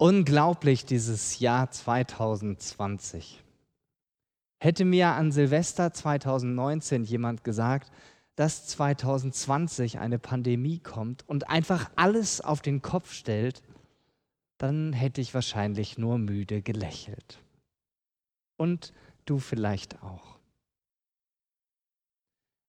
Unglaublich 0.00 0.84
dieses 0.84 1.40
Jahr 1.40 1.72
2020. 1.72 3.42
Hätte 4.60 4.84
mir 4.84 5.08
an 5.08 5.32
Silvester 5.32 5.92
2019 5.92 7.02
jemand 7.02 7.42
gesagt, 7.42 7.90
dass 8.36 8.68
2020 8.68 9.98
eine 9.98 10.20
Pandemie 10.20 10.78
kommt 10.78 11.28
und 11.28 11.50
einfach 11.50 11.90
alles 11.96 12.40
auf 12.40 12.62
den 12.62 12.80
Kopf 12.80 13.12
stellt, 13.12 13.60
dann 14.56 14.92
hätte 14.92 15.20
ich 15.20 15.34
wahrscheinlich 15.34 15.98
nur 15.98 16.18
müde 16.18 16.62
gelächelt. 16.62 17.40
Und 18.56 18.92
du 19.24 19.40
vielleicht 19.40 20.00
auch. 20.00 20.38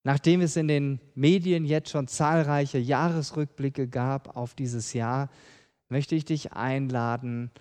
Nachdem 0.04 0.42
es 0.42 0.56
in 0.56 0.68
den 0.68 1.00
Medien 1.14 1.64
jetzt 1.64 1.92
schon 1.92 2.08
zahlreiche 2.08 2.80
Jahresrückblicke 2.80 3.88
gab 3.88 4.36
auf 4.36 4.56
dieses 4.56 4.94
Jahr, 4.94 5.30
möchte 5.90 6.16
ich 6.16 6.26
dich 6.26 6.54
einladen, 6.54 7.52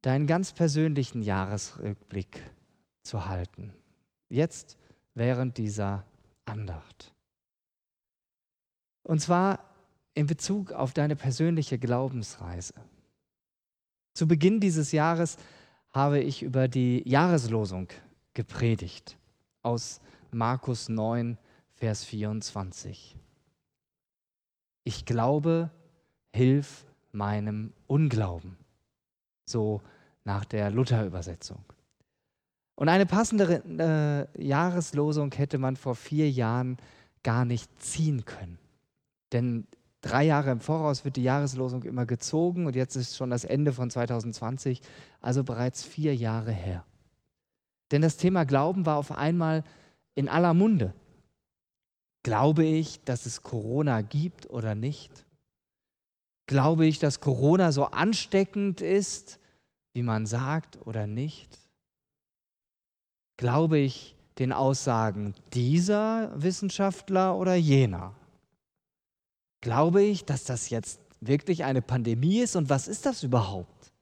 deinen 0.00 0.26
ganz 0.26 0.52
persönlichen 0.52 1.22
Jahresrückblick 1.22 2.42
zu 3.02 3.26
halten. 3.26 3.72
Jetzt 4.28 4.78
während 5.14 5.58
dieser 5.58 6.04
Andacht. 6.44 7.14
Und 9.04 9.20
zwar 9.20 9.60
in 10.14 10.26
Bezug 10.26 10.72
auf 10.72 10.92
deine 10.92 11.16
persönliche 11.16 11.78
Glaubensreise. 11.78 12.74
Zu 14.14 14.28
Beginn 14.28 14.60
dieses 14.60 14.92
Jahres 14.92 15.36
habe 15.90 16.20
ich 16.20 16.42
über 16.42 16.68
die 16.68 17.08
Jahreslosung 17.08 17.88
gepredigt 18.34 19.18
aus 19.62 20.00
Markus 20.30 20.88
9, 20.88 21.38
Vers 21.74 22.04
24. 22.04 23.16
Ich 24.84 25.04
glaube, 25.04 25.70
hilf 26.32 26.86
meinem 27.12 27.72
Unglauben. 27.86 28.56
So 29.44 29.80
nach 30.24 30.44
der 30.44 30.70
Luther-Übersetzung. 30.70 31.64
Und 32.74 32.88
eine 32.88 33.06
passende 33.06 34.28
äh, 34.36 34.42
Jahreslosung 34.42 35.32
hätte 35.32 35.58
man 35.58 35.76
vor 35.76 35.94
vier 35.94 36.30
Jahren 36.30 36.78
gar 37.22 37.44
nicht 37.44 37.70
ziehen 37.82 38.24
können. 38.24 38.58
Denn 39.32 39.66
drei 40.00 40.24
Jahre 40.24 40.50
im 40.50 40.60
Voraus 40.60 41.04
wird 41.04 41.16
die 41.16 41.22
Jahreslosung 41.22 41.82
immer 41.84 42.06
gezogen 42.06 42.66
und 42.66 42.74
jetzt 42.74 42.96
ist 42.96 43.16
schon 43.16 43.30
das 43.30 43.44
Ende 43.44 43.72
von 43.72 43.90
2020, 43.90 44.80
also 45.20 45.44
bereits 45.44 45.84
vier 45.84 46.14
Jahre 46.14 46.52
her. 46.52 46.84
Denn 47.92 48.02
das 48.02 48.16
Thema 48.16 48.44
Glauben 48.44 48.86
war 48.86 48.96
auf 48.96 49.12
einmal 49.12 49.64
in 50.14 50.28
aller 50.28 50.54
Munde. 50.54 50.94
Glaube 52.22 52.64
ich, 52.64 53.02
dass 53.04 53.26
es 53.26 53.42
Corona 53.42 54.00
gibt 54.00 54.48
oder 54.50 54.74
nicht? 54.74 55.26
Glaube 56.46 56.86
ich, 56.86 56.98
dass 56.98 57.20
Corona 57.20 57.72
so 57.72 57.84
ansteckend 57.86 58.80
ist, 58.80 59.38
wie 59.94 60.02
man 60.02 60.26
sagt 60.26 60.84
oder 60.86 61.06
nicht? 61.06 61.58
Glaube 63.36 63.78
ich 63.78 64.16
den 64.38 64.52
Aussagen 64.52 65.34
dieser 65.52 66.32
Wissenschaftler 66.40 67.36
oder 67.36 67.54
jener? 67.54 68.14
Glaube 69.60 70.02
ich, 70.02 70.24
dass 70.24 70.44
das 70.44 70.70
jetzt 70.70 71.00
wirklich 71.20 71.64
eine 71.64 71.82
Pandemie 71.82 72.40
ist 72.40 72.56
und 72.56 72.68
was 72.68 72.88
ist 72.88 73.06
das 73.06 73.22
überhaupt? 73.22 73.92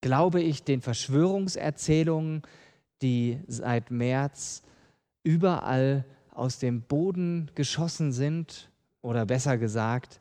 Glaube 0.00 0.40
ich 0.40 0.62
den 0.62 0.80
Verschwörungserzählungen, 0.80 2.42
die 3.02 3.40
seit 3.46 3.90
März 3.90 4.62
überall 5.22 6.04
aus 6.30 6.58
dem 6.58 6.82
Boden 6.82 7.50
geschossen 7.54 8.12
sind 8.12 8.70
oder 9.02 9.26
besser 9.26 9.58
gesagt 9.58 10.20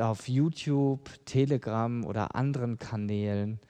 auf 0.00 0.28
YouTube, 0.28 1.08
Telegram 1.24 2.04
oder 2.04 2.34
anderen 2.34 2.78
Kanälen 2.78 3.60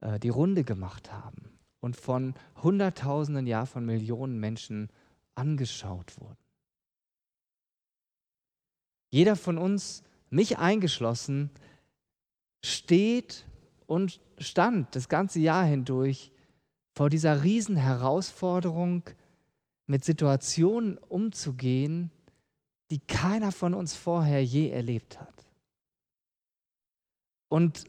äh, 0.00 0.18
die 0.18 0.28
Runde 0.28 0.64
gemacht 0.64 1.12
haben 1.12 1.58
und 1.80 1.96
von 1.96 2.34
Hunderttausenden, 2.62 3.46
ja 3.46 3.66
von 3.66 3.84
Millionen 3.84 4.38
Menschen 4.38 4.88
angeschaut 5.34 6.18
wurden. 6.18 6.36
Jeder 9.10 9.36
von 9.36 9.58
uns, 9.58 10.02
mich 10.30 10.58
eingeschlossen, 10.58 11.50
steht 12.62 13.46
und 13.86 14.20
stand 14.38 14.94
das 14.94 15.08
ganze 15.08 15.40
Jahr 15.40 15.64
hindurch 15.64 16.32
vor 16.94 17.08
dieser 17.08 17.44
Riesenherausforderung, 17.44 19.04
mit 19.86 20.04
Situationen 20.04 20.98
umzugehen, 20.98 22.10
die 22.90 23.00
keiner 23.00 23.52
von 23.52 23.72
uns 23.72 23.94
vorher 23.94 24.44
je 24.44 24.68
erlebt 24.68 25.18
hat. 25.18 25.37
Und 27.48 27.84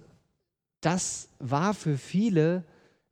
das 0.81 1.29
war 1.39 1.73
für 1.73 1.97
viele 1.97 2.63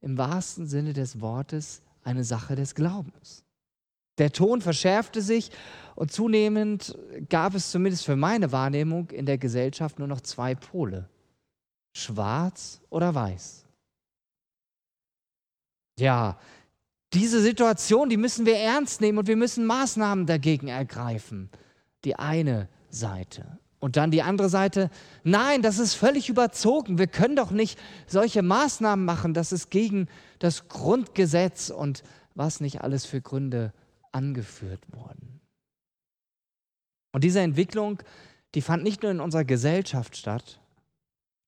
im 0.02 0.18
wahrsten 0.18 0.68
Sinne 0.68 0.94
des 0.94 1.20
Wortes 1.22 1.82
eine 2.04 2.24
Sache 2.24 2.56
des 2.56 2.76
Glaubens. 2.76 3.44
Der 4.18 4.32
Ton 4.32 4.62
verschärfte 4.62 5.22
sich 5.22 5.52
und 5.96 6.12
zunehmend 6.12 6.98
gab 7.30 7.54
es 7.54 7.72
zumindest 7.72 8.06
für 8.06 8.16
meine 8.16 8.52
Wahrnehmung 8.52 9.10
in 9.12 9.26
der 9.26 9.38
Gesellschaft 9.38 10.00
nur 10.00 10.08
noch 10.08 10.22
zwei 10.22 10.56
Pole, 10.56 11.10
schwarz 11.94 12.82
oder 12.90 13.14
weiß. 13.14 13.66
Ja, 16.00 16.40
diese 17.14 17.42
Situation, 17.42 18.10
die 18.10 18.18
müssen 18.18 18.46
wir 18.46 18.58
ernst 18.58 19.02
nehmen 19.02 19.18
und 19.18 19.28
wir 19.28 19.38
müssen 19.38 19.66
Maßnahmen 19.66 20.26
dagegen 20.26 20.68
ergreifen. 20.68 21.50
Die 22.04 22.16
eine 22.16 22.70
Seite. 22.90 23.60
Und 23.80 23.96
dann 23.96 24.10
die 24.10 24.24
andere 24.24 24.50
Seite, 24.50 24.90
nein, 25.24 25.62
das 25.62 25.78
ist 25.78 25.94
völlig 25.94 26.30
überzogen. 26.30 26.98
Wir 26.98 27.08
können 27.08 27.36
doch 27.36 27.52
nicht 27.52 27.80
solche 28.08 28.42
Maßnahmen 28.42 29.06
machen. 29.06 29.34
Das 29.34 29.52
ist 29.52 29.70
gegen 29.70 30.08
das 30.40 30.68
Grundgesetz 30.68 31.70
und 31.70 32.04
was 32.34 32.60
nicht 32.60 32.82
alles 32.82 33.06
für 33.06 33.22
Gründe 33.22 33.74
angeführt 34.12 34.82
wurden. 34.92 35.42
Und 37.12 37.24
diese 37.24 37.40
Entwicklung, 37.40 38.02
die 38.56 38.62
fand 38.62 38.84
nicht 38.84 39.04
nur 39.04 39.12
in 39.12 39.20
unserer 39.20 39.46
Gesellschaft 39.46 40.18
statt, 40.18 40.60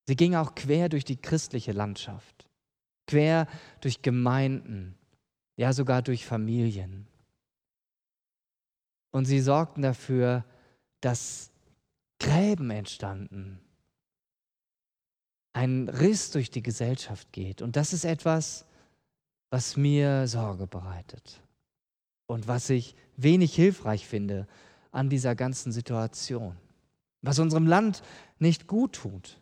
sie 0.08 0.16
ging 0.16 0.36
auch 0.36 0.56
quer 0.56 0.90
durch 0.90 1.06
die 1.06 1.18
christliche 1.18 1.72
Landschaft, 1.72 2.48
quer 3.08 3.48
durch 3.82 4.02
Gemeinden, 4.02 4.96
ja 5.56 5.74
sogar 5.74 6.02
durch 6.02 6.26
Familien. 6.26 7.08
Und 9.12 9.26
sie 9.26 9.40
sorgten 9.40 9.82
dafür, 9.82 10.46
dass 11.02 11.49
Gräben 12.20 12.70
entstanden, 12.70 13.60
ein 15.54 15.90
Riss 15.90 16.32
durch 16.32 16.52
die 16.52 16.62
Gesellschaft 16.62 17.32
geht. 17.32 17.62
Und 17.62 17.76
das 17.76 17.94
ist 17.94 18.06
etwas, 18.06 18.66
was 19.50 19.78
mir 19.78 20.28
Sorge 20.28 20.68
bereitet 20.68 21.42
und 22.28 22.48
was 22.48 22.70
ich 22.70 22.96
wenig 23.18 23.56
hilfreich 23.56 24.08
finde 24.08 24.48
an 24.92 25.10
dieser 25.10 25.36
ganzen 25.36 25.72
Situation, 25.72 26.56
was 27.22 27.40
unserem 27.40 27.68
Land 27.68 28.04
nicht 28.38 28.68
gut 28.68 28.94
tut 28.94 29.40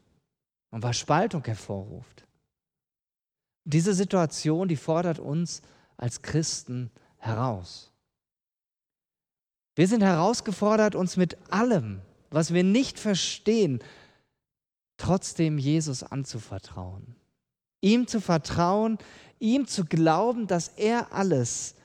und 0.71 0.83
was 0.83 0.97
Spaltung 0.97 1.43
hervorruft. 1.43 2.25
Diese 3.65 3.93
Situation, 3.93 4.67
die 4.67 4.77
fordert 4.77 5.19
uns 5.19 5.61
als 5.97 6.21
Christen 6.21 6.89
heraus. 7.17 7.91
Wir 9.75 9.87
sind 9.87 10.01
herausgefordert, 10.01 10.95
uns 10.95 11.17
mit 11.17 11.37
allem, 11.51 12.01
was 12.29 12.53
wir 12.53 12.63
nicht 12.63 12.99
verstehen, 12.99 13.83
trotzdem 14.97 15.57
Jesus 15.57 16.03
anzuvertrauen. 16.03 17.15
Ihm 17.81 18.07
zu 18.07 18.19
vertrauen, 18.19 18.97
ihm 19.39 19.67
zu 19.67 19.85
glauben, 19.85 20.47
dass 20.47 20.69
er 20.69 21.13
alles, 21.13 21.75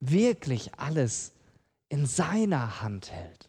wirklich 0.00 0.74
alles 0.78 1.32
in 1.88 2.06
seiner 2.06 2.80
Hand 2.80 3.10
hält. 3.10 3.48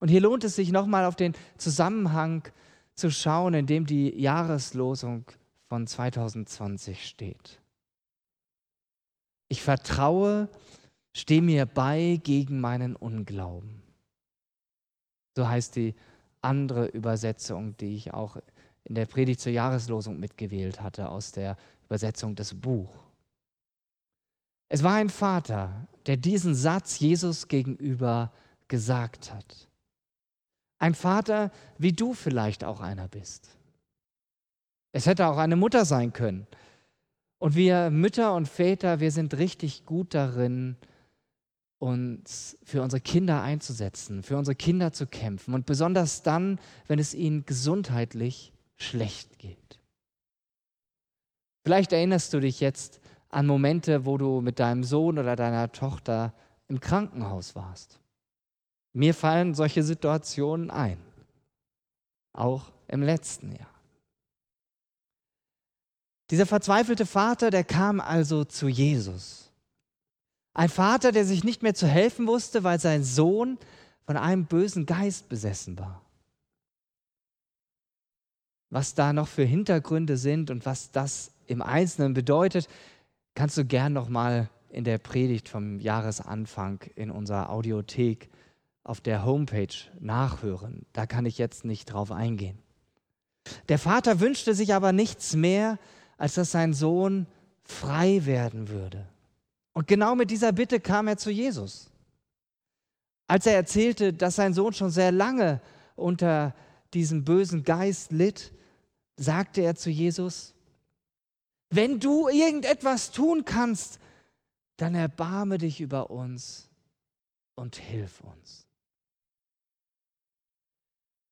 Und 0.00 0.08
hier 0.08 0.20
lohnt 0.20 0.44
es 0.44 0.56
sich 0.56 0.70
nochmal 0.70 1.04
auf 1.04 1.16
den 1.16 1.34
Zusammenhang 1.56 2.48
zu 2.94 3.10
schauen, 3.10 3.54
in 3.54 3.66
dem 3.66 3.86
die 3.86 4.10
Jahreslosung 4.20 5.24
von 5.68 5.86
2020 5.86 7.06
steht. 7.06 7.60
Ich 9.48 9.62
vertraue, 9.62 10.48
stehe 11.12 11.42
mir 11.42 11.66
bei 11.66 12.20
gegen 12.22 12.60
meinen 12.60 12.96
Unglauben. 12.96 13.83
So 15.36 15.48
heißt 15.48 15.76
die 15.76 15.94
andere 16.40 16.86
Übersetzung, 16.86 17.76
die 17.76 17.96
ich 17.96 18.14
auch 18.14 18.36
in 18.84 18.94
der 18.94 19.06
Predigt 19.06 19.40
zur 19.40 19.52
Jahreslosung 19.52 20.20
mitgewählt 20.20 20.80
hatte, 20.80 21.08
aus 21.08 21.32
der 21.32 21.56
Übersetzung 21.86 22.34
des 22.34 22.54
Buch. 22.54 22.90
Es 24.68 24.82
war 24.82 24.94
ein 24.94 25.10
Vater, 25.10 25.88
der 26.06 26.16
diesen 26.16 26.54
Satz 26.54 26.98
Jesus 26.98 27.48
gegenüber 27.48 28.32
gesagt 28.68 29.32
hat. 29.32 29.68
Ein 30.78 30.94
Vater, 30.94 31.50
wie 31.78 31.92
du 31.92 32.12
vielleicht 32.12 32.64
auch 32.64 32.80
einer 32.80 33.08
bist. 33.08 33.56
Es 34.92 35.06
hätte 35.06 35.26
auch 35.26 35.38
eine 35.38 35.56
Mutter 35.56 35.84
sein 35.84 36.12
können, 36.12 36.46
und 37.44 37.56
wir 37.56 37.90
Mütter 37.90 38.34
und 38.34 38.48
Väter, 38.48 39.00
wir 39.00 39.10
sind 39.10 39.36
richtig 39.36 39.84
gut 39.84 40.14
darin, 40.14 40.76
uns 41.84 42.56
für 42.64 42.80
unsere 42.80 43.02
Kinder 43.02 43.42
einzusetzen, 43.42 44.22
für 44.22 44.38
unsere 44.38 44.54
Kinder 44.54 44.92
zu 44.92 45.06
kämpfen 45.06 45.52
und 45.52 45.66
besonders 45.66 46.22
dann, 46.22 46.58
wenn 46.86 46.98
es 46.98 47.12
ihnen 47.12 47.44
gesundheitlich 47.44 48.54
schlecht 48.76 49.38
geht. 49.38 49.78
Vielleicht 51.62 51.92
erinnerst 51.92 52.32
du 52.32 52.40
dich 52.40 52.60
jetzt 52.60 53.00
an 53.28 53.46
Momente, 53.46 54.06
wo 54.06 54.16
du 54.16 54.40
mit 54.40 54.60
deinem 54.60 54.82
Sohn 54.82 55.18
oder 55.18 55.36
deiner 55.36 55.72
Tochter 55.72 56.32
im 56.68 56.80
Krankenhaus 56.80 57.54
warst. 57.54 58.00
Mir 58.94 59.12
fallen 59.12 59.54
solche 59.54 59.82
Situationen 59.82 60.70
ein, 60.70 60.96
auch 62.32 62.72
im 62.88 63.02
letzten 63.02 63.52
Jahr. 63.52 63.74
Dieser 66.30 66.46
verzweifelte 66.46 67.04
Vater, 67.04 67.50
der 67.50 67.64
kam 67.64 68.00
also 68.00 68.44
zu 68.44 68.68
Jesus. 68.68 69.43
Ein 70.54 70.68
Vater, 70.68 71.10
der 71.10 71.24
sich 71.24 71.42
nicht 71.42 71.62
mehr 71.62 71.74
zu 71.74 71.88
helfen 71.88 72.28
wusste, 72.28 72.62
weil 72.62 72.78
sein 72.78 73.02
Sohn 73.02 73.58
von 74.06 74.16
einem 74.16 74.46
bösen 74.46 74.86
Geist 74.86 75.28
besessen 75.28 75.78
war. 75.78 76.00
Was 78.70 78.94
da 78.94 79.12
noch 79.12 79.28
für 79.28 79.44
Hintergründe 79.44 80.16
sind 80.16 80.50
und 80.50 80.64
was 80.64 80.92
das 80.92 81.32
im 81.46 81.60
Einzelnen 81.60 82.14
bedeutet, 82.14 82.68
kannst 83.34 83.56
du 83.56 83.64
gern 83.64 83.92
noch 83.92 84.08
mal 84.08 84.48
in 84.68 84.84
der 84.84 84.98
Predigt 84.98 85.48
vom 85.48 85.78
Jahresanfang 85.80 86.80
in 86.94 87.10
unserer 87.10 87.50
Audiothek 87.50 88.30
auf 88.84 89.00
der 89.00 89.24
Homepage 89.24 89.74
nachhören. 90.00 90.86
Da 90.92 91.06
kann 91.06 91.26
ich 91.26 91.38
jetzt 91.38 91.64
nicht 91.64 91.86
drauf 91.86 92.12
eingehen. 92.12 92.58
Der 93.68 93.78
Vater 93.78 94.20
wünschte 94.20 94.54
sich 94.54 94.74
aber 94.74 94.92
nichts 94.92 95.34
mehr, 95.34 95.78
als 96.16 96.34
dass 96.34 96.52
sein 96.52 96.74
Sohn 96.74 97.26
frei 97.62 98.24
werden 98.24 98.68
würde. 98.68 99.06
Und 99.74 99.86
genau 99.86 100.14
mit 100.14 100.30
dieser 100.30 100.52
Bitte 100.52 100.80
kam 100.80 101.08
er 101.08 101.18
zu 101.18 101.30
Jesus. 101.30 101.90
Als 103.26 103.46
er 103.46 103.54
erzählte, 103.54 104.12
dass 104.12 104.36
sein 104.36 104.54
Sohn 104.54 104.72
schon 104.72 104.90
sehr 104.90 105.12
lange 105.12 105.60
unter 105.96 106.54
diesem 106.94 107.24
bösen 107.24 107.64
Geist 107.64 108.12
litt, 108.12 108.52
sagte 109.16 109.60
er 109.60 109.74
zu 109.74 109.90
Jesus, 109.90 110.54
wenn 111.70 111.98
du 111.98 112.28
irgendetwas 112.28 113.10
tun 113.10 113.44
kannst, 113.44 113.98
dann 114.76 114.94
erbarme 114.94 115.58
dich 115.58 115.80
über 115.80 116.10
uns 116.10 116.68
und 117.56 117.76
hilf 117.76 118.20
uns. 118.20 118.66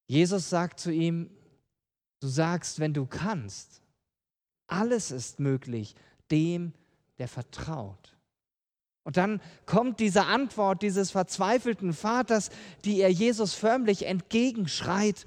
Jesus 0.09 0.51
sagt 0.51 0.81
zu 0.81 0.91
ihm, 0.91 1.31
du 2.21 2.29
sagst, 2.29 2.81
wenn 2.81 2.93
du 2.93 3.07
kannst, 3.07 3.83
alles 4.67 5.11
ist 5.11 5.39
möglich 5.39 5.95
dem, 6.31 6.73
der 7.19 7.29
vertraut. 7.29 8.12
Und 9.05 9.17
dann 9.17 9.41
kommt 9.67 9.99
diese 10.01 10.27
Antwort 10.27 10.83
dieses 10.83 11.11
verzweifelten 11.11 11.93
Vaters, 11.93 12.51
die 12.85 13.01
er 13.01 13.11
Jesus 13.11 13.55
förmlich 13.55 14.07
entgegenschreit. 14.07 15.27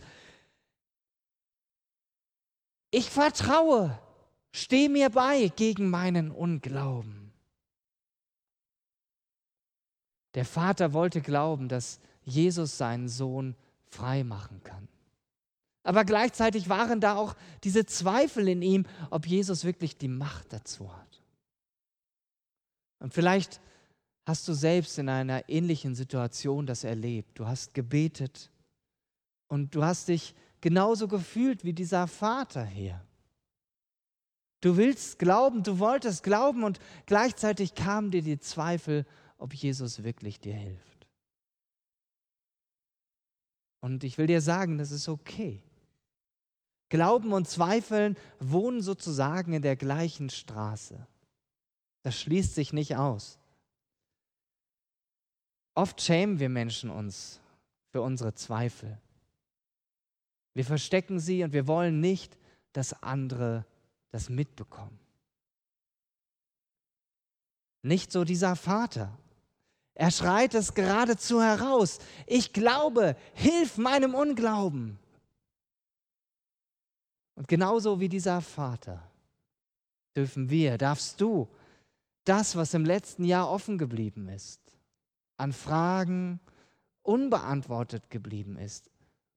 Ich 2.92 3.10
vertraue, 3.10 4.00
steh 4.54 4.88
mir 4.88 5.10
bei 5.10 5.51
gegen 5.56 5.89
meinen 5.89 6.31
Unglauben. 6.31 7.33
Der 10.36 10.45
Vater 10.45 10.94
wollte 10.94 11.21
glauben, 11.21 11.68
dass 11.68 12.00
Jesus 12.24 12.78
seinen 12.78 13.10
Sohn 13.10 13.56
frei 13.89 14.24
machen 14.24 14.62
kann. 14.63 14.88
Aber 15.83 16.04
gleichzeitig 16.04 16.68
waren 16.68 17.00
da 17.00 17.16
auch 17.16 17.36
diese 17.63 17.86
Zweifel 17.86 18.48
in 18.48 18.62
ihm, 18.62 18.86
ob 19.12 19.28
Jesus 19.28 19.63
wirklich 19.66 19.98
die 19.98 20.07
Macht 20.07 20.51
dazu 20.51 20.92
hat. 20.92 21.25
Und 23.06 23.13
vielleicht 23.13 23.62
hast 24.25 24.48
du 24.48 24.54
selbst 24.54 24.98
in 24.98 25.10
einer 25.10 25.48
ähnlichen 25.48 25.94
Situation 25.94 26.66
das 26.66 26.84
erlebt. 26.84 27.38
Du 27.38 27.46
hast 27.46 27.75
gebetet 27.75 28.50
und 29.48 29.75
du 29.75 29.84
hast 29.84 30.07
dich 30.07 30.34
genauso 30.60 31.07
gefühlt 31.07 31.63
wie 31.63 31.74
dieser 31.74 32.07
Vater 32.07 32.66
hier. 32.66 33.06
Du 34.60 34.75
willst 34.78 35.19
glauben, 35.19 35.62
du 35.62 35.78
wolltest 35.78 36.24
glauben 36.24 36.63
und 36.63 36.80
gleichzeitig 37.06 37.75
kamen 37.75 38.10
dir 38.10 38.24
die 38.24 38.40
Zweifel, 38.40 39.06
ob 39.38 39.54
Jesus 39.54 40.02
wirklich 40.02 40.40
dir 40.40 40.56
hilft. 40.56 41.06
Und 43.81 44.04
ich 44.04 44.18
will 44.18 44.25
dir 44.25 44.42
sagen, 44.42 44.80
das 44.80 44.90
ist 44.90 45.10
okay. 45.10 45.62
Glauben 46.90 47.34
und 47.34 47.48
Zweifeln 47.48 48.18
wohnen 48.40 48.81
sozusagen 48.81 49.54
in 49.54 49.62
der 49.62 49.75
gleichen 49.75 50.31
Straße. 50.31 51.06
Das 52.06 52.19
schließt 52.19 52.54
sich 52.54 52.72
nicht 52.72 52.98
aus. 52.98 53.40
Oft 55.74 56.00
schämen 56.00 56.40
wir 56.40 56.50
Menschen 56.50 56.92
uns 56.92 57.42
für 57.90 58.04
unsere 58.04 58.36
Zweifel. 58.36 59.02
Wir 60.54 60.66
verstecken 60.66 61.19
sie 61.19 61.44
und 61.44 61.52
wir 61.52 61.66
wollen 61.66 62.02
nicht, 62.02 62.38
dass 62.74 63.02
andere 63.02 63.66
das 64.12 64.30
mitbekommen. 64.30 65.00
Nicht 67.81 68.12
so 68.12 68.24
dieser 68.24 68.56
Vater. 68.56 69.18
Er 69.96 70.12
schreit 70.12 70.54
es 70.54 70.75
geradezu 70.75 71.42
heraus. 71.42 71.98
Ich 72.28 72.54
glaube, 72.54 73.18
hilf 73.34 73.80
meinem 73.80 74.13
Unglauben. 74.13 75.00
Und 77.34 77.48
genauso 77.48 78.00
wie 78.00 78.10
dieser 78.10 78.42
Vater 78.42 79.02
dürfen 80.16 80.52
wir, 80.52 80.78
darfst 80.78 81.19
du 81.19 81.50
das, 82.25 82.56
was 82.56 82.74
im 82.74 82.86
letzten 82.86 83.24
Jahr 83.24 83.50
offen 83.50 83.77
geblieben 83.77 84.27
ist, 84.30 84.60
an 85.38 85.54
Fragen 85.54 86.39
unbeantwortet 87.01 88.10
geblieben 88.10 88.57
ist, 88.57 88.89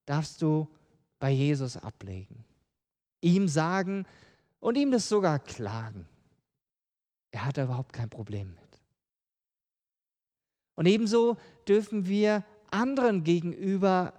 darfst 0.05 0.41
du 0.41 0.67
bei 1.19 1.29
Jesus 1.29 1.77
ablegen. 1.77 2.45
Ihm 3.21 3.47
sagen 3.47 4.05
und 4.59 4.75
ihm 4.75 4.91
das 4.91 5.07
sogar 5.07 5.39
klagen. 5.39 6.07
Er 7.31 7.45
hat 7.45 7.57
da 7.57 7.65
überhaupt 7.65 7.93
kein 7.93 8.09
Problem 8.09 8.49
mit. 8.55 8.81
Und 10.75 10.85
ebenso 10.85 11.37
dürfen 11.67 12.07
wir 12.07 12.43
anderen 12.71 13.23
gegenüber 13.23 14.13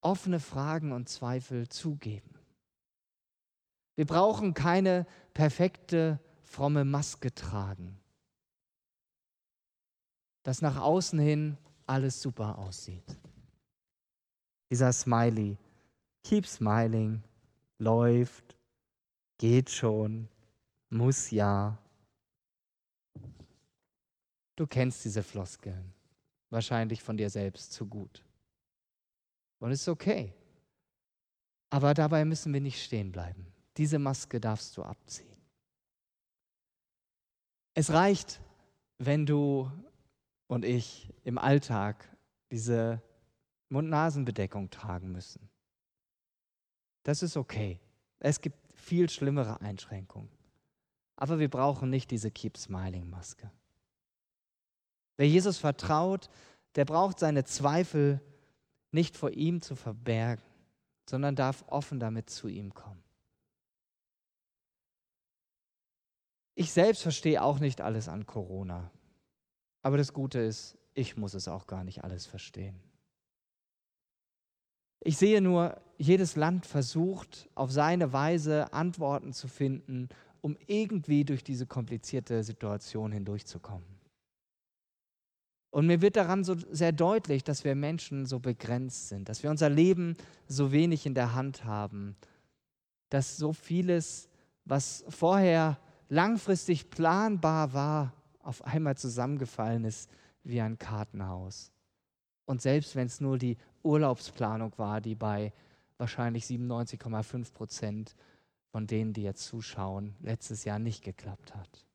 offene 0.00 0.40
Fragen 0.40 0.92
und 0.92 1.08
Zweifel 1.08 1.68
zugeben. 1.68 2.38
Wir 3.94 4.06
brauchen 4.06 4.54
keine 4.54 5.06
perfekte, 5.32 6.18
fromme 6.52 6.84
Maske 6.84 7.34
tragen, 7.34 7.98
dass 10.42 10.60
nach 10.60 10.76
außen 10.76 11.18
hin 11.18 11.56
alles 11.86 12.20
super 12.20 12.58
aussieht. 12.58 13.16
Dieser 14.70 14.92
Smiley, 14.92 15.56
keep 16.22 16.46
smiling, 16.46 17.22
läuft, 17.78 18.56
geht 19.38 19.70
schon, 19.70 20.28
muss 20.90 21.30
ja. 21.30 21.78
Du 24.56 24.66
kennst 24.66 25.04
diese 25.06 25.22
Floskeln, 25.22 25.94
wahrscheinlich 26.50 27.02
von 27.02 27.16
dir 27.16 27.30
selbst 27.30 27.72
zu 27.72 27.86
gut. 27.86 28.22
Und 29.58 29.70
es 29.70 29.80
ist 29.82 29.88
okay. 29.88 30.34
Aber 31.70 31.94
dabei 31.94 32.26
müssen 32.26 32.52
wir 32.52 32.60
nicht 32.60 32.82
stehen 32.82 33.10
bleiben. 33.10 33.46
Diese 33.78 33.98
Maske 33.98 34.38
darfst 34.38 34.76
du 34.76 34.82
abziehen. 34.82 35.31
Es 37.74 37.90
reicht, 37.90 38.40
wenn 38.98 39.26
du 39.26 39.70
und 40.46 40.64
ich 40.64 41.12
im 41.24 41.38
Alltag 41.38 42.08
diese 42.50 43.02
Mund-Nasen-Bedeckung 43.70 44.70
tragen 44.70 45.10
müssen. 45.10 45.48
Das 47.02 47.22
ist 47.22 47.36
okay. 47.36 47.80
Es 48.18 48.40
gibt 48.40 48.56
viel 48.74 49.08
schlimmere 49.08 49.60
Einschränkungen. 49.60 50.30
Aber 51.16 51.38
wir 51.38 51.48
brauchen 51.48 51.88
nicht 51.88 52.10
diese 52.10 52.30
Keep 52.30 52.56
Smiling-Maske. 52.56 53.50
Wer 55.16 55.28
Jesus 55.28 55.58
vertraut, 55.58 56.28
der 56.74 56.84
braucht 56.84 57.18
seine 57.18 57.44
Zweifel 57.44 58.20
nicht 58.90 59.16
vor 59.16 59.30
ihm 59.30 59.62
zu 59.62 59.74
verbergen, 59.74 60.44
sondern 61.08 61.34
darf 61.34 61.64
offen 61.68 61.98
damit 61.98 62.30
zu 62.30 62.48
ihm 62.48 62.74
kommen. 62.74 63.01
Ich 66.54 66.72
selbst 66.72 67.02
verstehe 67.02 67.42
auch 67.42 67.60
nicht 67.60 67.80
alles 67.80 68.08
an 68.08 68.26
Corona. 68.26 68.90
Aber 69.82 69.96
das 69.96 70.12
Gute 70.12 70.38
ist, 70.38 70.76
ich 70.94 71.16
muss 71.16 71.34
es 71.34 71.48
auch 71.48 71.66
gar 71.66 71.84
nicht 71.84 72.04
alles 72.04 72.26
verstehen. 72.26 72.80
Ich 75.04 75.16
sehe 75.16 75.40
nur, 75.40 75.80
jedes 75.98 76.36
Land 76.36 76.66
versucht 76.66 77.48
auf 77.54 77.72
seine 77.72 78.12
Weise 78.12 78.72
Antworten 78.72 79.32
zu 79.32 79.48
finden, 79.48 80.08
um 80.40 80.56
irgendwie 80.66 81.24
durch 81.24 81.42
diese 81.42 81.66
komplizierte 81.66 82.44
Situation 82.44 83.12
hindurchzukommen. 83.12 83.86
Und 85.70 85.86
mir 85.86 86.02
wird 86.02 86.16
daran 86.16 86.44
so 86.44 86.54
sehr 86.70 86.92
deutlich, 86.92 87.44
dass 87.44 87.64
wir 87.64 87.74
Menschen 87.74 88.26
so 88.26 88.38
begrenzt 88.38 89.08
sind, 89.08 89.28
dass 89.28 89.42
wir 89.42 89.50
unser 89.50 89.70
Leben 89.70 90.16
so 90.46 90.70
wenig 90.70 91.06
in 91.06 91.14
der 91.14 91.34
Hand 91.34 91.64
haben, 91.64 92.14
dass 93.08 93.36
so 93.36 93.52
vieles, 93.52 94.28
was 94.64 95.04
vorher 95.08 95.78
langfristig 96.12 96.90
planbar 96.90 97.72
war, 97.72 98.12
auf 98.40 98.62
einmal 98.66 98.98
zusammengefallen 98.98 99.84
ist, 99.84 100.10
wie 100.44 100.60
ein 100.60 100.78
Kartenhaus. 100.78 101.72
Und 102.44 102.60
selbst 102.60 102.94
wenn 102.96 103.06
es 103.06 103.22
nur 103.22 103.38
die 103.38 103.56
Urlaubsplanung 103.82 104.74
war, 104.76 105.00
die 105.00 105.14
bei 105.14 105.54
wahrscheinlich 105.96 106.44
97,5 106.44 107.52
Prozent 107.54 108.14
von 108.72 108.86
denen, 108.86 109.14
die 109.14 109.22
jetzt 109.22 109.46
zuschauen, 109.46 110.14
letztes 110.20 110.64
Jahr 110.64 110.78
nicht 110.78 111.02
geklappt 111.02 111.54
hat. 111.54 111.86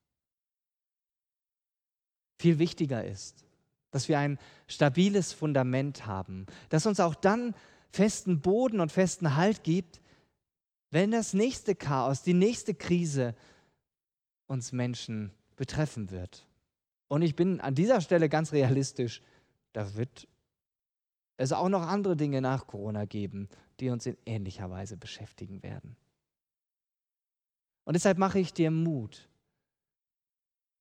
Viel 2.39 2.57
wichtiger 2.57 3.03
ist, 3.03 3.45
dass 3.91 4.09
wir 4.09 4.17
ein 4.17 4.39
stabiles 4.67 5.31
Fundament 5.31 6.07
haben, 6.07 6.47
das 6.69 6.87
uns 6.87 6.99
auch 6.99 7.13
dann 7.13 7.53
festen 7.91 8.41
Boden 8.41 8.79
und 8.79 8.91
festen 8.91 9.35
Halt 9.35 9.63
gibt, 9.63 10.01
wenn 10.89 11.11
das 11.11 11.33
nächste 11.33 11.75
Chaos, 11.75 12.23
die 12.23 12.33
nächste 12.33 12.73
Krise 12.73 13.35
uns 14.47 14.71
Menschen 14.71 15.31
betreffen 15.55 16.11
wird. 16.11 16.47
Und 17.07 17.21
ich 17.21 17.35
bin 17.35 17.61
an 17.61 17.75
dieser 17.75 18.01
Stelle 18.01 18.29
ganz 18.29 18.51
realistisch, 18.51 19.21
da 19.73 19.95
wird 19.95 20.27
es 21.37 21.51
auch 21.51 21.69
noch 21.69 21.83
andere 21.83 22.17
Dinge 22.17 22.41
nach 22.41 22.67
Corona 22.67 23.05
geben, 23.05 23.47
die 23.79 23.89
uns 23.89 24.05
in 24.05 24.17
ähnlicher 24.25 24.69
Weise 24.69 24.97
beschäftigen 24.97 25.61
werden. 25.63 25.95
Und 27.85 27.93
deshalb 27.93 28.17
mache 28.17 28.39
ich 28.39 28.53
dir 28.53 28.71
Mut, 28.71 29.29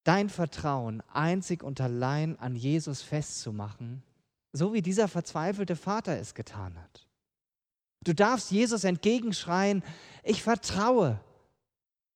dein 0.02 0.28
Vertrauen 0.28 1.02
einzig 1.12 1.62
und 1.62 1.80
allein 1.80 2.38
an 2.38 2.56
Jesus 2.56 3.02
festzumachen, 3.02 4.02
so 4.52 4.72
wie 4.72 4.82
dieser 4.82 5.08
verzweifelte 5.08 5.76
Vater 5.76 6.18
es 6.18 6.34
getan 6.34 6.80
hat. 6.80 7.06
Du 8.02 8.12
darfst 8.12 8.50
Jesus 8.50 8.84
entgegenschreien, 8.84 9.82
ich 10.22 10.42
vertraue, 10.42 11.20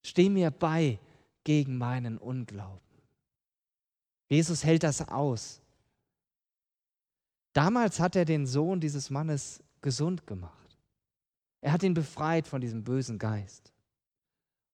steh 0.02 0.28
mir 0.28 0.50
bei 0.50 0.99
gegen 1.44 1.76
meinen 1.76 2.18
Unglauben. 2.18 2.80
Jesus 4.28 4.64
hält 4.64 4.82
das 4.82 5.09
aus. 5.09 5.61
Damals 7.52 7.99
hat 7.99 8.14
er 8.14 8.25
den 8.25 8.47
Sohn 8.47 8.80
dieses 8.80 9.11
Mannes 9.11 9.62
gesund 9.82 10.26
gemacht. 10.26 10.78
Er 11.61 11.73
hat 11.73 11.82
ihn 11.82 11.94
befreit 11.94 12.47
von 12.47 12.61
diesem 12.61 12.85
bösen 12.85 13.18
Geist. 13.18 13.73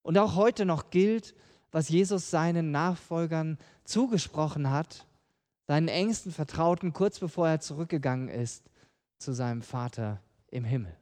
Und 0.03 0.19
auch 0.19 0.37
heute 0.37 0.65
noch 0.67 0.91
gilt, 0.91 1.35
was 1.73 1.89
Jesus 1.89 2.31
seinen 2.31 2.71
Nachfolgern 2.71 3.59
zugesprochen 3.85 4.71
hat, 4.71 5.07
seinen 5.67 5.89
engsten 5.89 6.33
Vertrauten, 6.33 6.93
kurz 6.93 7.19
bevor 7.19 7.49
er 7.49 7.61
zurückgegangen 7.61 8.29
ist 8.29 8.71
zu 9.19 9.33
seinem 9.33 9.63
Vater 9.63 10.21
im 10.49 10.65
Himmel. 10.65 10.95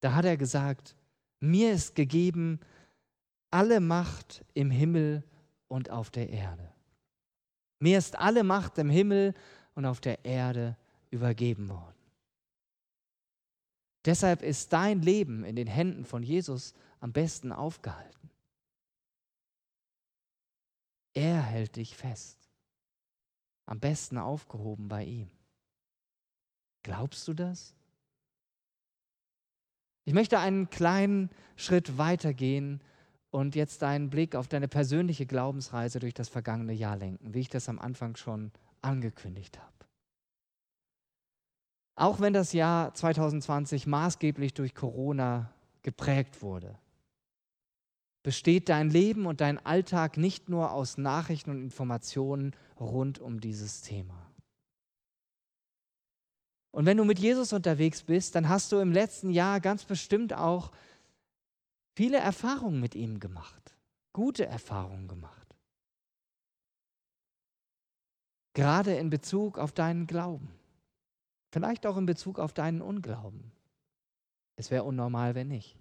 Da 0.00 0.14
hat 0.14 0.24
er 0.24 0.36
gesagt, 0.36 0.94
mir 1.40 1.72
ist 1.72 1.94
gegeben 1.94 2.60
alle 3.50 3.80
Macht 3.80 4.44
im 4.54 4.70
Himmel 4.70 5.24
und 5.68 5.90
auf 5.90 6.10
der 6.10 6.30
Erde. 6.30 6.72
Mir 7.78 7.98
ist 7.98 8.16
alle 8.16 8.42
Macht 8.42 8.78
im 8.78 8.90
Himmel 8.90 9.34
und 9.74 9.84
auf 9.84 10.00
der 10.00 10.24
Erde 10.24 10.76
übergeben 11.10 11.68
worden. 11.68 11.94
Deshalb 14.04 14.42
ist 14.42 14.72
dein 14.72 15.02
Leben 15.02 15.44
in 15.44 15.56
den 15.56 15.66
Händen 15.66 16.04
von 16.04 16.22
Jesus 16.22 16.74
am 17.00 17.12
besten 17.12 17.52
aufgehalten. 17.52 18.30
Er 21.14 21.42
hält 21.42 21.76
dich 21.76 21.96
fest, 21.96 22.38
am 23.66 23.80
besten 23.80 24.18
aufgehoben 24.18 24.88
bei 24.88 25.04
ihm. 25.04 25.30
Glaubst 26.82 27.26
du 27.28 27.34
das? 27.34 27.74
Ich 30.04 30.14
möchte 30.14 30.38
einen 30.38 30.70
kleinen 30.70 31.28
Schritt 31.56 31.98
weitergehen 31.98 32.80
und 33.30 33.54
jetzt 33.54 33.82
deinen 33.82 34.10
Blick 34.10 34.34
auf 34.34 34.48
deine 34.48 34.68
persönliche 34.68 35.26
Glaubensreise 35.26 35.98
durch 35.98 36.14
das 36.14 36.28
vergangene 36.28 36.72
Jahr 36.72 36.96
lenken, 36.96 37.34
wie 37.34 37.40
ich 37.40 37.48
das 37.48 37.68
am 37.68 37.78
Anfang 37.78 38.16
schon 38.16 38.52
angekündigt 38.80 39.58
habe. 39.58 39.72
Auch 41.94 42.20
wenn 42.20 42.32
das 42.32 42.52
Jahr 42.52 42.94
2020 42.94 43.86
maßgeblich 43.86 44.54
durch 44.54 44.74
Corona 44.74 45.52
geprägt 45.82 46.42
wurde, 46.42 46.78
besteht 48.22 48.68
dein 48.68 48.90
Leben 48.90 49.26
und 49.26 49.40
dein 49.40 49.64
Alltag 49.64 50.16
nicht 50.16 50.48
nur 50.48 50.72
aus 50.72 50.96
Nachrichten 50.96 51.50
und 51.50 51.62
Informationen 51.62 52.54
rund 52.78 53.18
um 53.18 53.40
dieses 53.40 53.82
Thema. 53.82 54.28
Und 56.70 56.86
wenn 56.86 56.96
du 56.96 57.04
mit 57.04 57.18
Jesus 57.18 57.52
unterwegs 57.52 58.02
bist, 58.02 58.34
dann 58.34 58.48
hast 58.48 58.70
du 58.70 58.78
im 58.78 58.92
letzten 58.92 59.30
Jahr 59.30 59.60
ganz 59.60 59.84
bestimmt 59.84 60.32
auch 60.32 60.70
viele 61.98 62.18
Erfahrungen 62.18 62.78
mit 62.78 62.94
ihm 62.94 63.18
gemacht, 63.18 63.74
gute 64.12 64.46
Erfahrungen 64.46 65.08
gemacht. 65.08 65.56
Gerade 68.54 68.94
in 68.94 69.10
Bezug 69.10 69.58
auf 69.58 69.72
deinen 69.72 70.06
Glauben. 70.06 70.48
Vielleicht 71.50 71.86
auch 71.86 71.96
in 71.96 72.06
Bezug 72.06 72.38
auf 72.38 72.52
deinen 72.52 72.82
Unglauben. 72.82 73.50
Es 74.54 74.70
wäre 74.70 74.84
unnormal, 74.84 75.34
wenn 75.34 75.48
nicht. 75.48 75.76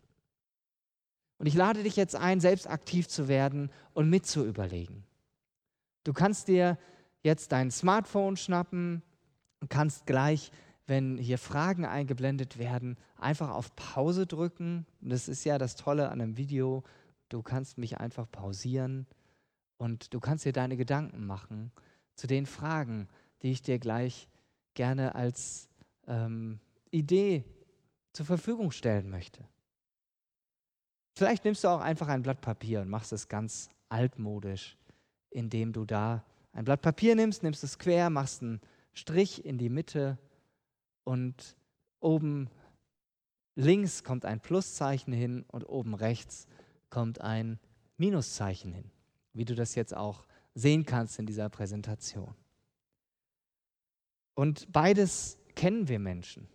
Und 1.38 1.46
ich 1.46 1.54
lade 1.54 1.84
dich 1.84 1.96
jetzt 1.96 2.16
ein, 2.16 2.40
selbst 2.40 2.68
aktiv 2.68 3.08
zu 3.08 3.28
werden 3.28 3.72
und 3.94 4.10
mitzuüberlegen. 4.10 5.04
Du 6.04 6.14
kannst 6.14 6.48
dir 6.48 6.80
jetzt 7.22 7.52
dein 7.52 7.70
Smartphone 7.70 8.38
schnappen 8.38 9.04
und 9.60 9.70
kannst 9.70 10.08
gleich, 10.08 10.52
wenn 10.88 11.18
hier 11.18 11.38
Fragen 11.38 11.86
eingeblendet 11.86 12.58
werden, 12.58 12.98
einfach 13.18 13.50
auf 13.50 13.76
Pause 13.76 14.26
drücken. 14.26 14.86
das 15.02 15.28
ist 15.28 15.44
ja 15.44 15.58
das 15.58 15.76
Tolle 15.76 16.10
an 16.10 16.22
einem 16.22 16.38
Video. 16.38 16.84
Du 17.30 17.44
kannst 17.44 17.78
mich 17.78 17.98
einfach 17.98 18.26
pausieren 18.32 19.06
und 19.78 20.14
du 20.14 20.22
kannst 20.22 20.46
dir 20.46 20.54
deine 20.54 20.78
Gedanken 20.78 21.26
machen 21.26 21.72
zu 22.16 22.26
den 22.26 22.46
Fragen, 22.46 23.10
die 23.42 23.52
ich 23.52 23.62
dir 23.62 23.80
gleich 23.80 24.30
gerne 24.74 25.14
als 25.14 25.70
ähm, 26.08 26.60
Idee 26.90 27.44
zur 28.14 28.26
Verfügung 28.26 28.72
stellen 28.72 29.10
möchte. 29.10 29.46
Vielleicht 31.16 31.44
nimmst 31.44 31.64
du 31.64 31.68
auch 31.68 31.82
einfach 31.82 32.08
ein 32.08 32.22
Blatt 32.22 32.42
Papier 32.42 32.82
und 32.82 32.90
machst 32.90 33.12
es 33.12 33.28
ganz 33.28 33.70
altmodisch, 33.90 34.78
indem 35.32 35.74
du 35.74 35.84
da 35.84 36.24
ein 36.54 36.64
Blatt 36.64 36.82
Papier 36.82 37.16
nimmst, 37.16 37.44
nimmst 37.44 37.64
es 37.64 37.78
quer, 37.78 38.10
machst 38.10 38.42
einen 38.42 38.62
Strich 38.94 39.44
in 39.46 39.58
die 39.58 39.70
Mitte 39.70 40.18
und 41.08 41.56
oben 42.02 42.50
links 43.56 44.04
kommt 44.04 44.26
ein 44.26 44.42
Pluszeichen 44.42 45.14
hin 45.14 45.46
und 45.48 45.64
oben 45.64 45.96
rechts 45.96 46.48
kommt 46.90 47.22
ein 47.22 47.60
Minuszeichen 47.96 48.74
hin, 48.74 48.92
wie 49.32 49.46
du 49.46 49.56
das 49.56 49.74
jetzt 49.76 49.96
auch 49.96 50.28
sehen 50.54 50.86
kannst 50.86 51.18
in 51.18 51.26
dieser 51.26 51.48
Präsentation. 51.48 52.36
Und 54.36 54.70
beides 54.74 55.38
kennen 55.56 55.88
wir 55.88 55.98
Menschen. 55.98 56.50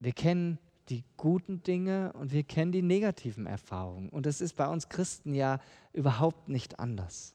Wir 0.00 0.12
kennen 0.12 0.58
die 0.90 1.04
guten 1.16 1.62
Dinge 1.62 2.12
und 2.12 2.30
wir 2.30 2.44
kennen 2.44 2.72
die 2.72 2.82
negativen 2.82 3.46
Erfahrungen. 3.46 4.10
Und 4.10 4.26
das 4.26 4.42
ist 4.42 4.54
bei 4.54 4.68
uns 4.68 4.90
Christen 4.90 5.32
ja 5.32 5.60
überhaupt 5.94 6.50
nicht 6.50 6.78
anders. 6.78 7.34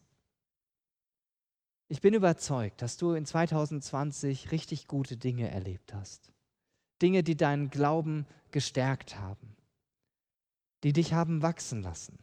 Ich 1.88 2.00
bin 2.00 2.14
überzeugt, 2.14 2.84
dass 2.84 2.98
du 2.98 3.14
in 3.14 3.26
2020 3.26 4.52
richtig 4.52 4.88
gute 4.88 5.18
Dinge 5.18 5.50
erlebt 5.50 5.96
hast. 5.96 6.34
Dinge, 7.04 7.22
die 7.22 7.36
deinen 7.36 7.70
Glauben 7.70 8.26
gestärkt 8.52 9.20
haben, 9.20 9.56
die 10.84 10.94
dich 10.94 11.14
haben 11.14 11.42
wachsen 11.42 11.82
lassen. 11.82 12.18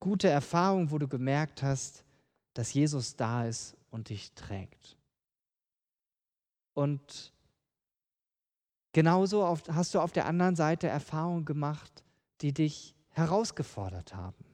Gute 0.00 0.28
Erfahrungen, 0.28 0.90
wo 0.90 0.98
du 0.98 1.06
gemerkt 1.06 1.62
hast, 1.62 2.04
dass 2.54 2.72
Jesus 2.72 3.16
da 3.16 3.44
ist 3.44 3.76
und 3.90 4.08
dich 4.08 4.32
trägt. 4.32 4.96
Und 6.72 7.32
genauso 8.92 9.58
hast 9.68 9.94
du 9.94 10.00
auf 10.00 10.12
der 10.12 10.26
anderen 10.26 10.56
Seite 10.56 10.88
Erfahrungen 10.88 11.44
gemacht, 11.44 12.02
die 12.40 12.54
dich 12.54 12.94
herausgefordert 13.10 14.14
haben. 14.14 14.44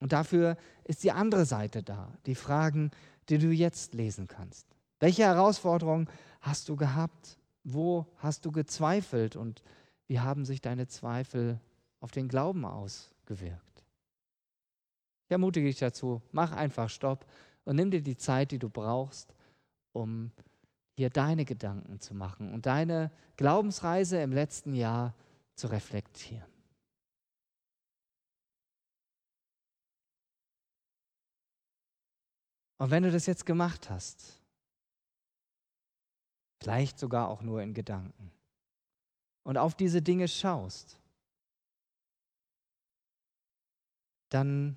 Und 0.00 0.12
dafür 0.12 0.56
ist 0.84 1.04
die 1.04 1.12
andere 1.12 1.46
Seite 1.46 1.82
da, 1.82 2.12
die 2.26 2.34
Fragen, 2.34 2.90
die 3.28 3.38
du 3.38 3.50
jetzt 3.50 3.94
lesen 3.94 4.26
kannst. 4.26 4.66
Welche 4.98 5.22
Herausforderungen 5.22 6.08
hast 6.40 6.68
du 6.68 6.76
gehabt? 6.76 7.38
Wo 7.68 8.06
hast 8.18 8.44
du 8.44 8.52
gezweifelt? 8.52 9.34
Und 9.34 9.64
wie 10.06 10.20
haben 10.20 10.44
sich 10.44 10.60
deine 10.60 10.86
Zweifel 10.86 11.60
auf 11.98 12.12
den 12.12 12.28
Glauben 12.28 12.64
ausgewirkt? 12.64 13.84
Ich 15.26 15.32
ermutige 15.32 15.66
dich 15.66 15.80
dazu, 15.80 16.22
mach 16.30 16.52
einfach 16.52 16.88
Stopp 16.88 17.26
und 17.64 17.74
nimm 17.74 17.90
dir 17.90 18.02
die 18.02 18.16
Zeit, 18.16 18.52
die 18.52 18.60
du 18.60 18.68
brauchst, 18.68 19.34
um 19.92 20.30
hier 20.96 21.10
deine 21.10 21.44
Gedanken 21.44 21.98
zu 21.98 22.14
machen 22.14 22.54
und 22.54 22.66
deine 22.66 23.10
Glaubensreise 23.36 24.22
im 24.22 24.30
letzten 24.30 24.72
Jahr 24.72 25.14
zu 25.56 25.66
reflektieren. 25.66 26.46
Und 32.78 32.92
wenn 32.92 33.02
du 33.02 33.10
das 33.10 33.26
jetzt 33.26 33.44
gemacht 33.44 33.90
hast, 33.90 34.40
vielleicht 36.66 36.98
sogar 36.98 37.28
auch 37.28 37.42
nur 37.42 37.62
in 37.62 37.74
Gedanken, 37.74 38.32
und 39.44 39.58
auf 39.58 39.76
diese 39.76 40.02
Dinge 40.02 40.26
schaust, 40.26 41.00
dann 44.28 44.76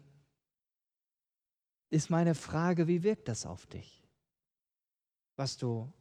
ist 1.90 2.12
meine 2.12 2.36
Frage, 2.36 2.88
wie 2.88 3.02
wirkt 3.02 3.28
das 3.28 3.48
auf 3.48 3.66
dich? 3.66 4.00
was 5.40 5.56
du 5.56 5.92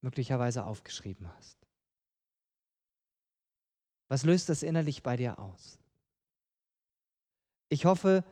möglicherweise 0.00 0.64
aufgeschrieben 0.64 1.28
hast? 1.36 1.58
Was 4.08 4.24
löst 4.24 4.48
das 4.48 4.62
innerlich 4.62 5.02
bei 5.02 5.16
dir 5.16 5.40
aus? 5.40 5.80
Ich 7.68 7.84
hoffe, 7.84 8.24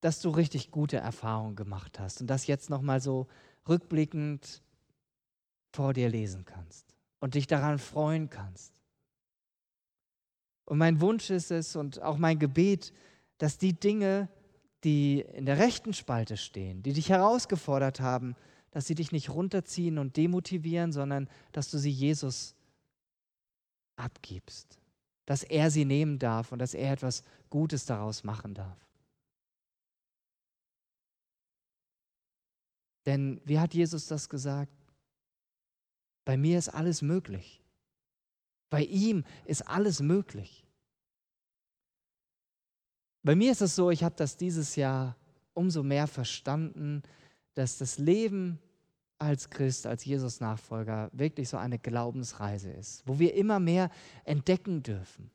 dass 0.00 0.20
du 0.22 0.30
richtig 0.30 0.70
gute 0.70 0.96
Erfahrungen 0.96 1.56
gemacht 1.56 2.00
hast 2.00 2.22
und 2.22 2.26
das 2.26 2.46
jetzt 2.46 2.70
nochmal 2.70 3.02
so 3.02 3.28
rückblickend 3.68 4.62
vor 5.72 5.92
dir 5.92 6.08
lesen 6.08 6.44
kannst 6.44 6.94
und 7.20 7.34
dich 7.34 7.46
daran 7.46 7.78
freuen 7.78 8.30
kannst. 8.30 8.72
Und 10.64 10.78
mein 10.78 11.00
Wunsch 11.00 11.30
ist 11.30 11.50
es 11.50 11.76
und 11.76 12.00
auch 12.02 12.18
mein 12.18 12.38
Gebet, 12.38 12.92
dass 13.38 13.58
die 13.58 13.72
Dinge, 13.72 14.28
die 14.84 15.20
in 15.20 15.46
der 15.46 15.58
rechten 15.58 15.92
Spalte 15.92 16.36
stehen, 16.36 16.82
die 16.82 16.92
dich 16.92 17.08
herausgefordert 17.08 18.00
haben, 18.00 18.36
dass 18.70 18.86
sie 18.86 18.94
dich 18.94 19.12
nicht 19.12 19.30
runterziehen 19.30 19.98
und 19.98 20.16
demotivieren, 20.16 20.92
sondern 20.92 21.28
dass 21.52 21.70
du 21.70 21.78
sie 21.78 21.90
Jesus 21.90 22.54
abgibst, 23.96 24.78
dass 25.26 25.42
er 25.42 25.70
sie 25.70 25.84
nehmen 25.84 26.18
darf 26.18 26.52
und 26.52 26.58
dass 26.58 26.74
er 26.74 26.92
etwas 26.92 27.22
Gutes 27.50 27.84
daraus 27.84 28.24
machen 28.24 28.54
darf. 28.54 28.78
Denn 33.04 33.40
wie 33.44 33.58
hat 33.58 33.74
Jesus 33.74 34.06
das 34.06 34.28
gesagt? 34.28 34.81
Bei 36.24 36.36
mir 36.36 36.58
ist 36.58 36.68
alles 36.68 37.02
möglich. 37.02 37.62
Bei 38.70 38.82
ihm 38.82 39.24
ist 39.44 39.62
alles 39.68 40.00
möglich. 40.00 40.64
Bei 43.22 43.36
mir 43.36 43.52
ist 43.52 43.62
es 43.62 43.76
so, 43.76 43.90
ich 43.90 44.02
habe 44.02 44.14
das 44.16 44.36
dieses 44.36 44.76
Jahr 44.76 45.16
umso 45.54 45.82
mehr 45.82 46.06
verstanden, 46.06 47.02
dass 47.54 47.78
das 47.78 47.98
Leben 47.98 48.58
als 49.18 49.50
Christ, 49.50 49.86
als 49.86 50.04
Jesus-Nachfolger 50.04 51.10
wirklich 51.12 51.48
so 51.48 51.56
eine 51.56 51.78
Glaubensreise 51.78 52.70
ist, 52.70 53.06
wo 53.06 53.18
wir 53.18 53.34
immer 53.34 53.60
mehr 53.60 53.90
entdecken 54.24 54.82
dürfen, 54.82 55.30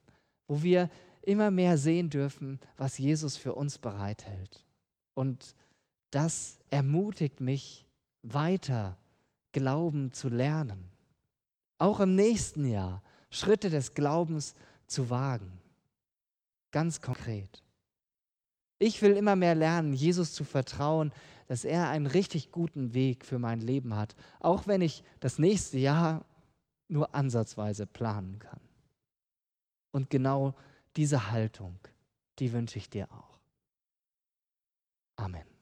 wo 0.48 0.62
wir 0.62 0.90
immer 1.22 1.52
mehr 1.52 1.78
sehen 1.78 2.10
dürfen, 2.10 2.60
was 2.76 2.98
Jesus 2.98 3.38
für 3.38 3.54
uns 3.54 3.78
bereithält. 3.78 4.66
Und 5.14 5.56
das 6.12 6.60
ermutigt 6.70 7.40
mich 7.40 7.86
weiter, 8.24 8.98
Glauben 9.52 10.12
zu 10.12 10.30
lernen. 10.30 10.90
Auch 11.78 12.00
im 12.00 12.16
nächsten 12.16 12.66
Jahr 12.66 13.04
Schritte 13.30 13.70
des 13.70 13.94
Glaubens 13.94 14.54
zu 14.88 15.10
wagen. 15.10 15.60
Ganz 16.72 17.02
konkret. 17.02 17.64
Ich 18.80 19.02
will 19.02 19.18
immer 19.18 19.36
mehr 19.36 19.56
lernen, 19.56 19.94
Jesus 19.94 20.34
zu 20.34 20.44
vertrauen, 20.44 21.12
dass 21.48 21.66
er 21.66 21.90
einen 21.90 22.08
richtig 22.08 22.52
guten 22.52 22.94
Weg 22.94 23.26
für 23.26 23.40
mein 23.40 23.62
Leben 23.62 23.96
hat, 23.96 24.16
auch 24.40 24.68
wenn 24.68 24.82
ich 24.82 25.04
das 25.20 25.40
nächste 25.40 25.78
Jahr 25.78 26.26
nur 26.88 27.16
ansatzweise 27.16 27.88
planen 27.88 28.40
kann. 28.40 28.60
Und 29.92 30.10
genau 30.10 30.54
diese 30.96 31.32
Haltung, 31.32 31.80
die 32.40 32.54
wünsche 32.54 32.78
ich 32.78 32.90
dir 32.90 33.12
auch. 33.12 33.40
Amen. 35.16 35.57